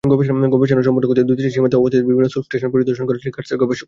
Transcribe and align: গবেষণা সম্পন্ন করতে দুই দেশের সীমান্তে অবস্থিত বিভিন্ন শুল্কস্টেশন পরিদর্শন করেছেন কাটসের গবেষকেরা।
গবেষণা 0.13 0.85
সম্পন্ন 0.87 1.05
করতে 1.09 1.21
দুই 1.29 1.37
দেশের 1.39 1.53
সীমান্তে 1.55 1.79
অবস্থিত 1.81 2.01
বিভিন্ন 2.09 2.27
শুল্কস্টেশন 2.33 2.69
পরিদর্শন 2.73 3.05
করেছেন 3.07 3.31
কাটসের 3.35 3.57
গবেষকেরা। 3.61 3.79